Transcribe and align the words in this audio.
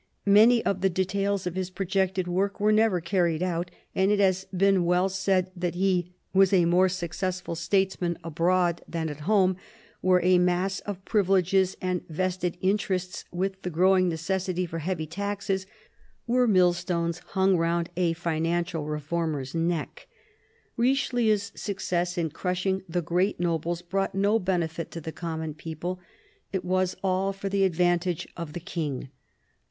Many 0.25 0.65
of 0.65 0.81
the 0.81 0.89
details 0.89 1.45
of 1.45 1.53
his 1.53 1.69
projected 1.69 2.27
work 2.27 2.59
were 2.59 2.71
never 2.71 2.99
carried 3.01 3.43
out, 3.43 3.69
and 3.93 4.09
it 4.11 4.19
has 4.19 4.45
been 4.45 4.83
well 4.83 5.09
said 5.09 5.51
that 5.55 5.75
he 5.75 6.11
was 6.33 6.51
a 6.51 6.65
more 6.65 6.89
successful 6.89 7.53
statesman 7.53 8.17
abroad 8.23 8.81
than 8.87 9.09
at 9.09 9.19
home, 9.29 9.57
where 9.99 10.19
a 10.25 10.39
mass 10.39 10.79
of 10.79 11.05
privileges 11.05 11.77
and 11.83 12.01
vested 12.09 12.57
interests, 12.61 13.25
with 13.31 13.61
the 13.61 13.69
growing 13.69 14.09
necessity 14.09 14.65
for 14.65 14.79
heavy 14.79 15.05
taxes, 15.05 15.67
were 16.25 16.47
millstones 16.47 17.19
hung 17.19 17.55
round 17.55 17.89
a 17.95 18.13
financial 18.13 18.85
reformer's 18.85 19.53
neck. 19.53 20.07
Richelieu's 20.77 21.51
success 21.53 22.17
in 22.17 22.31
crushing 22.31 22.81
the 22.89 23.03
great 23.03 23.39
nobles 23.39 23.83
brought 23.83 24.15
no 24.15 24.39
benefit 24.39 24.89
to 24.93 24.99
the 24.99 25.11
common 25.11 25.53
people; 25.53 25.99
it 26.51 26.65
was 26.65 26.95
all 27.03 27.31
for 27.31 27.49
the 27.49 27.65
advantage 27.65 28.27
of 28.35 28.53
the 28.53 28.59
King. 28.59 29.09